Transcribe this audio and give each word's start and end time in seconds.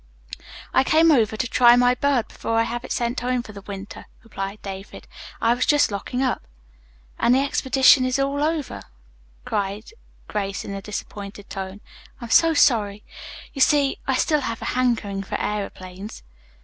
"I 0.73 0.83
came 0.83 1.11
over 1.11 1.37
to 1.37 1.47
try 1.47 1.75
my 1.75 1.93
bird 1.93 2.27
before 2.27 2.55
I 2.57 2.63
have 2.63 2.83
it 2.83 2.91
sent 2.91 3.19
home 3.19 3.43
for 3.43 3.51
the 3.51 3.61
winter," 3.61 4.07
replied 4.23 4.59
David. 4.63 5.07
"I 5.39 5.53
was 5.53 5.63
just 5.63 5.91
locking 5.91 6.23
up." 6.23 6.41
"And 7.19 7.35
the 7.35 7.41
exhibition 7.43 8.03
is 8.03 8.17
all 8.17 8.41
over," 8.43 8.81
cried 9.45 9.91
Grace 10.27 10.65
in 10.65 10.73
a 10.73 10.81
disappointed 10.81 11.51
tone. 11.51 11.81
"I'm 12.19 12.31
so 12.31 12.55
sorry. 12.55 13.03
You 13.53 13.61
see, 13.61 13.99
I 14.07 14.15
still 14.15 14.41
have 14.41 14.63
a 14.63 14.73
hankering 14.73 15.21
for 15.21 15.35
aëroplanes." 15.35 16.23